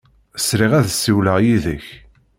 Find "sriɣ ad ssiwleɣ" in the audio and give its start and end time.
0.45-1.37